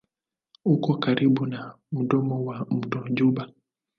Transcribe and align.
Uko 0.65 0.89
karibu 1.03 1.43
na 1.47 1.61
mdomo 1.91 2.35
wa 2.45 2.65
mto 2.75 2.99
Juba. 3.15 3.47